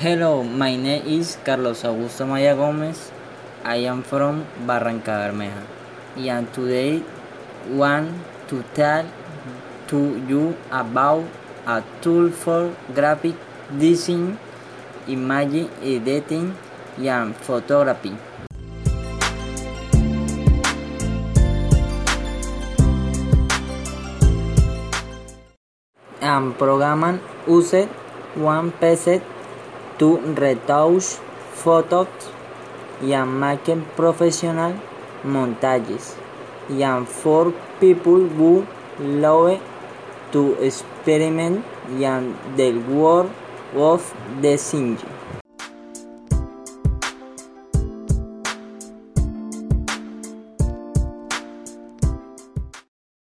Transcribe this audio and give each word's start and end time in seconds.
Hello, 0.00 0.42
my 0.42 0.76
name 0.76 1.04
is 1.04 1.36
Carlos 1.44 1.84
Augusto 1.84 2.26
Maya 2.26 2.56
Gomez. 2.56 3.12
I 3.62 3.84
am 3.84 4.02
from 4.02 4.46
Barranca 4.66 5.12
Bermeja. 5.20 5.60
And 6.16 6.50
today 6.54 7.02
want 7.68 8.08
to 8.48 8.64
tell 8.72 9.04
to 9.88 9.98
you 10.26 10.56
about 10.70 11.26
a 11.66 11.84
tool 12.00 12.30
for 12.30 12.74
graphic 12.94 13.34
design, 13.78 14.38
image 15.06 15.68
editing, 15.82 16.56
and 16.96 17.36
photography. 17.36 18.16
And 26.22 26.56
program 26.56 27.20
used 27.46 27.84
one 28.34 28.72
PC 28.72 29.20
to 30.00 30.16
retouch 30.42 31.08
photos 31.62 32.30
and 33.02 33.40
make 33.40 33.68
professional 33.96 34.72
montages 35.22 36.16
and 36.70 37.06
for 37.06 37.52
people 37.80 38.26
who 38.38 38.66
love 38.98 39.60
to 40.32 40.54
experiment 40.68 41.64
and 41.90 42.36
the 42.56 42.72
world 42.88 43.30
of 43.74 44.14
design. 44.40 44.98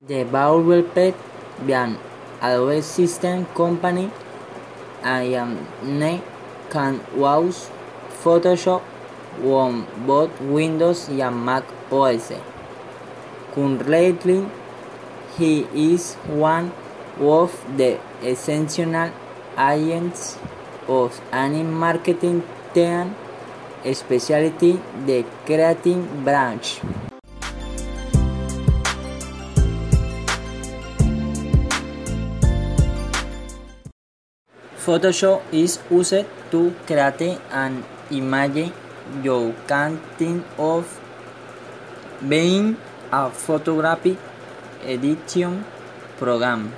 The 0.01 0.23
Bauer-Pet 0.23 1.15
an 1.67 1.98
Adobe 2.41 2.81
System 2.81 3.45
company 3.55 4.12
I 5.04 5.34
am 5.41 5.57
ne 5.82 6.35
can 6.70 7.02
use 7.16 7.70
Photoshop 8.24 8.82
on 9.44 9.85
both 10.05 10.40
Windows 10.41 11.10
and 11.10 11.46
Mac 11.46 11.63
OS. 11.91 12.32
Currently, 13.54 14.48
he 15.38 15.68
is 15.74 16.16
one 16.26 16.72
of 17.20 17.77
the 17.77 17.99
essential 18.24 19.12
agents 19.57 20.38
of 20.88 21.22
any 21.32 21.63
marketing 21.63 22.44
team, 22.74 23.16
especially 23.84 24.79
the 25.05 25.26
creative 25.46 26.24
branch. 26.24 26.82
Photoshop 34.86 35.41
is 35.52 35.80
used 35.90 36.26
to 36.52 36.60
create 36.86 37.41
an 37.50 37.84
image 38.12 38.72
you 39.24 39.55
can 39.66 39.98
think 40.18 40.46
of 40.60 40.86
being 42.30 42.78
a 43.12 43.32
photographic 43.32 44.18
editing 44.84 45.66
program. 46.18 46.72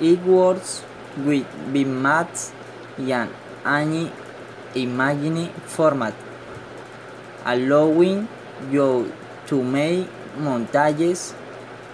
It 0.00 0.18
works 0.22 0.82
with 1.16 1.46
bitmaps 1.72 2.50
and 2.98 3.30
any 3.64 4.10
format, 5.66 6.14
allowing 7.44 8.26
you 8.70 9.12
to 9.46 9.62
make 9.62 10.08
montages, 10.38 11.34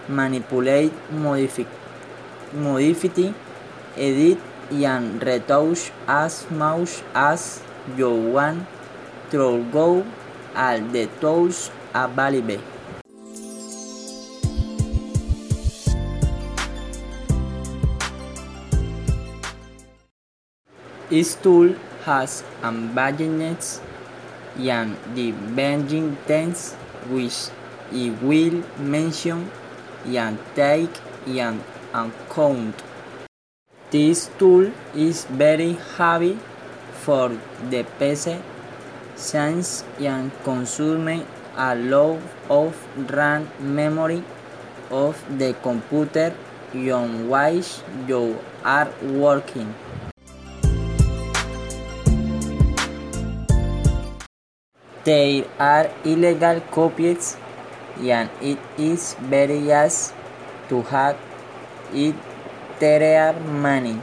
manipulate, 0.08 0.92
modify, 1.10 1.64
modify, 2.54 3.32
edit, 3.96 4.38
and 4.70 5.22
retouch 5.22 5.90
as 6.06 6.50
much 6.50 7.02
as 7.14 7.62
through 9.30 9.64
go 9.72 10.04
all 10.54 10.78
the 10.92 11.08
tools 11.20 11.70
available. 11.94 12.60
Each 21.10 21.34
tool 21.42 21.74
has 22.04 22.42
advantages 22.62 23.80
and 24.56 24.96
disadvantages 25.14 26.72
which 27.10 27.50
I 27.92 28.16
will 28.22 28.64
mention 28.78 29.50
and 30.06 30.38
take 30.54 30.90
into 31.26 31.60
account. 31.92 32.91
This 33.92 34.30
tool 34.38 34.72
is 34.94 35.26
very 35.26 35.76
heavy 35.96 36.38
for 37.04 37.28
the 37.68 37.84
PC 38.00 38.40
since 39.16 39.84
it 39.98 40.32
consumes 40.44 41.26
a 41.58 41.74
lot 41.74 42.18
of 42.48 42.72
RAM 43.12 43.50
memory 43.60 44.24
of 44.90 45.20
the 45.36 45.52
computer 45.62 46.34
on 46.72 47.28
which 47.28 47.68
you 48.08 48.38
are 48.64 48.88
working. 49.02 49.74
There 55.04 55.44
are 55.58 55.90
illegal 56.02 56.62
copies 56.70 57.36
and 58.00 58.30
it 58.40 58.58
is 58.78 59.16
very 59.20 59.60
easy 59.68 60.14
to 60.70 60.80
hack 60.80 61.16
it 61.92 62.31
there 62.82 63.02
are 63.24 63.38
many 63.64 63.94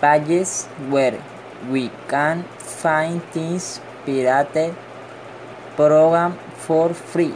pages 0.00 0.50
where 0.94 1.16
we 1.68 1.90
can 2.12 2.44
find 2.58 3.20
things 3.34 3.80
pirated 4.06 4.76
program 5.74 6.38
for 6.66 6.94
free. 6.94 7.34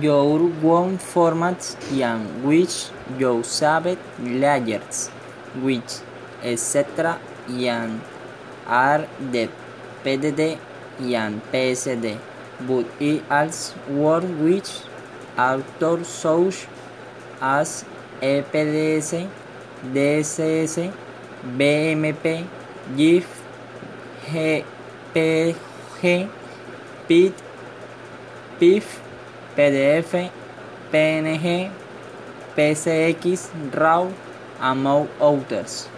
Your 0.00 0.40
own 0.76 0.96
formats 1.12 1.68
and 2.08 2.42
which 2.48 2.74
you 3.18 3.42
save 3.42 3.98
layers, 4.18 5.08
which 5.60 6.00
etc. 6.42 7.20
and 7.48 8.00
are 8.66 9.06
the 9.32 9.48
PDD 10.02 10.58
and 11.22 11.42
PSD, 11.52 12.18
but 12.68 12.86
it 13.00 13.22
also 13.30 13.74
works 13.90 14.28
with 14.46 14.95
author 15.38 16.04
such 16.04 16.66
as 17.40 17.84
EPDS, 18.20 19.28
DSS, 19.92 20.92
BMP, 21.56 22.46
GIF, 22.96 23.26
GPG, 24.26 25.56
PIF, 28.58 29.00
PDF, 29.54 30.30
PNG, 30.90 31.70
PCX, 32.56 33.50
RAW, 33.74 34.12
among 34.60 35.08
others. 35.20 35.88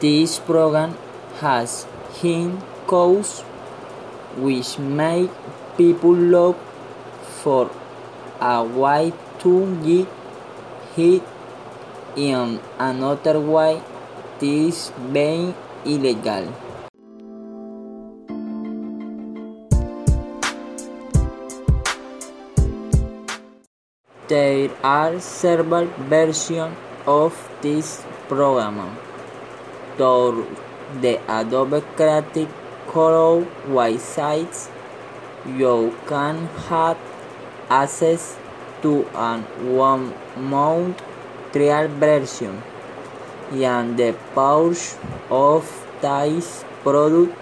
This 0.00 0.38
program 0.38 0.96
has 1.40 1.86
hidden 2.14 2.60
codes 2.86 3.42
which 4.36 4.78
make 4.78 5.30
people 5.76 6.14
look 6.14 6.56
for 7.42 7.70
a 8.40 8.62
way 8.62 9.12
to 9.40 9.52
get 9.84 10.08
hit 10.94 11.22
in 12.16 12.60
another 12.78 13.38
way 13.40 13.82
this 14.38 14.90
being 15.12 15.54
illegal. 15.84 16.52
There 24.28 24.70
are 24.84 25.18
several 25.18 25.86
versions 26.08 26.76
of 27.06 27.34
this 27.62 28.02
program. 28.28 28.96
Through 29.96 30.46
the 31.00 31.18
Adobe 31.28 31.82
Creative 31.96 32.48
Cloud 32.86 33.46
websites, 33.66 34.70
you 35.44 35.96
can 36.06 36.46
have 36.68 36.96
access 37.70 38.36
to 38.82 39.06
an 39.14 39.42
one 39.76 40.12
month 40.36 41.02
trial 41.52 41.88
version 41.88 42.62
and 43.52 43.96
the 43.96 44.12
purchase 44.34 44.98
of 45.30 45.70
this 46.02 46.64
product 46.82 47.36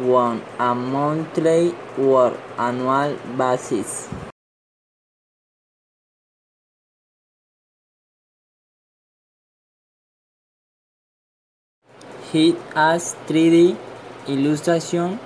on 0.00 0.42
a 0.58 0.74
monthly 0.74 1.74
or 1.98 2.36
annual 2.58 3.16
basis. 3.36 4.08
It 12.32 12.56
has 12.74 13.16
3D 13.26 13.76
illustration 14.28 15.18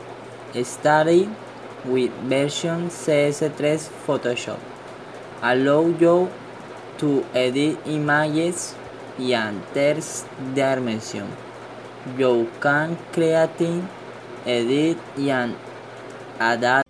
starting 0.63 1.37
with 1.85 2.11
version 2.25 2.89
CS3 2.89 3.91
Photoshop. 4.07 4.59
Allow 5.43 5.87
you 6.01 6.31
to 6.99 7.25
edit 7.35 7.79
images 7.87 8.75
in 9.19 9.61
third 9.75 10.03
dimension. 10.55 11.29
You 12.19 12.51
can 12.61 12.97
create, 13.13 13.83
edit, 14.47 14.99
and 15.19 15.57
adapt. 16.41 16.85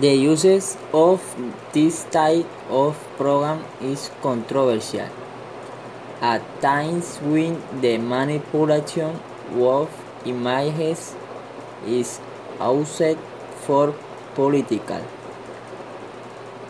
The 0.00 0.14
uses 0.14 0.76
of 0.92 1.22
this 1.72 2.04
type 2.04 2.46
of 2.68 2.96
program 3.16 3.64
is 3.80 4.10
controversial. 4.22 5.08
At 6.20 6.42
times 6.60 7.16
when 7.22 7.62
the 7.80 7.96
manipulation 7.98 9.18
of 9.54 9.88
images 10.24 11.14
is 11.86 12.20
used 12.60 13.18
for 13.66 13.94
political, 14.34 15.02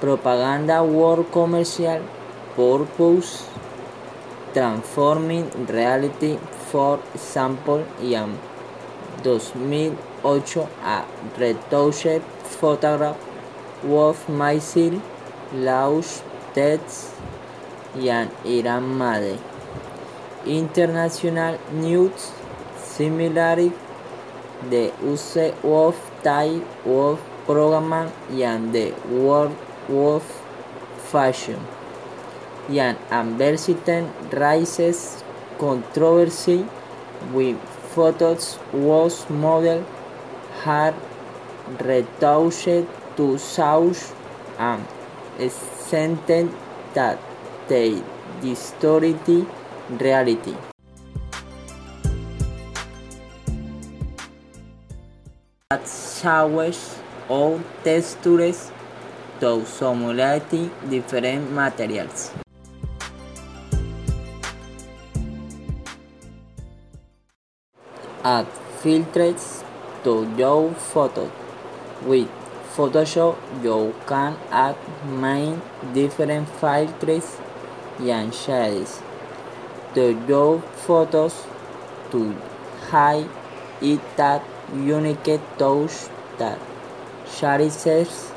propaganda 0.00 0.80
or 0.80 1.24
commercial 1.24 2.02
purpose, 2.54 3.48
transforming 4.52 5.50
reality. 5.66 6.38
For 6.70 7.00
example, 7.14 7.86
in 8.00 8.36
2008 9.22 9.92
a 10.84 11.04
retouched 11.38 12.22
photograph 12.60 13.16
of 13.84 14.28
myself 14.28 15.02
launched 15.52 16.22
tests 16.54 17.14
in 17.94 18.30
Iran 18.44 18.98
made 18.98 19.38
international 20.46 21.58
news. 21.72 22.32
Similarly, 22.96 23.72
the 24.70 24.90
use 25.02 25.36
of 25.62 25.96
type 26.22 26.86
of 26.86 27.20
program 27.44 28.10
and 28.30 28.72
the 28.72 28.94
word 29.10 29.52
of 29.88 30.22
fashion 31.12 31.60
and 32.70 32.96
advertising 33.10 34.10
raises 34.32 35.22
controversy 35.58 36.64
with 37.32 37.58
photos 37.94 38.58
was 38.72 39.28
model 39.28 39.84
are 40.64 40.94
retouched 41.84 42.86
to 43.16 43.26
such 43.38 43.98
an 44.58 44.80
extent 45.38 46.26
that 46.94 47.18
they 47.68 48.02
distort 48.40 49.28
reality. 50.00 50.56
Shapes 55.84 56.98
or 57.28 57.60
textures 57.82 58.70
to 59.40 59.64
simulate 59.66 60.50
different 60.88 61.52
materials. 61.52 62.30
Add 68.24 68.46
filters 68.80 69.62
to 70.04 70.32
your 70.36 70.72
photo. 70.74 71.30
With 72.04 72.28
Photoshop, 72.76 73.36
you 73.62 73.94
can 74.06 74.36
add 74.50 74.76
many 75.04 75.58
different 75.94 76.48
filters 76.48 77.36
and 77.98 78.34
shades 78.34 79.00
to 79.94 80.12
your 80.28 80.60
photos 80.60 81.46
to 82.10 82.34
hide 82.90 83.28
it 83.80 84.00
that 84.16 84.42
unique 84.74 85.40
touch 85.58 85.92
that 86.38 86.58
charizes 87.26 88.32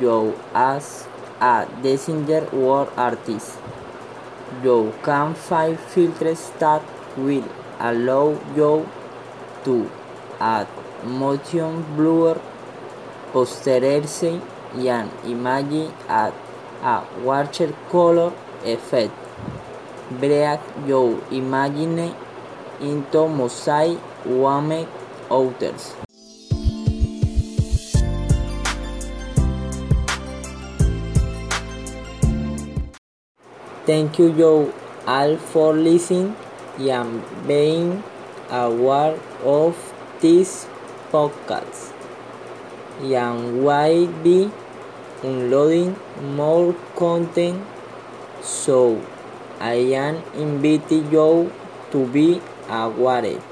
you 0.00 0.34
as 0.54 1.06
a 1.40 1.66
designer 1.82 2.46
or 2.52 2.88
artist. 2.96 3.58
You 4.62 4.94
can 5.02 5.34
find 5.34 5.78
filters 5.78 6.50
that 6.58 6.82
will 7.16 7.48
allow 7.78 8.38
you 8.56 8.88
to 9.64 9.90
add 10.40 10.68
motion 11.04 11.82
blur, 11.96 12.40
posterize 13.32 14.40
an 14.74 15.10
image 15.26 15.90
at 16.08 16.32
a 16.82 17.02
water 17.22 17.72
color 17.90 18.32
effect, 18.64 19.12
break 20.20 20.60
your 20.86 21.20
image 21.30 22.14
into 22.80 23.28
mosaic 23.28 23.98
one 24.24 24.86
Thank 33.86 34.18
you 34.18 34.28
you 34.32 34.72
all 35.06 35.36
for 35.36 35.74
listening 35.74 36.34
and 36.78 37.22
being 37.46 38.02
aware 38.50 39.18
of 39.44 39.76
this 40.20 40.66
podcast. 41.12 41.92
And 43.02 43.64
will 43.64 44.06
be 44.24 44.50
uploading 45.22 45.96
more 46.36 46.74
content 46.96 47.62
so 48.42 49.00
I 49.60 49.74
am 50.04 50.22
inviting 50.34 51.10
you 51.12 51.52
to 51.92 52.06
be 52.08 52.40
aware. 52.68 53.44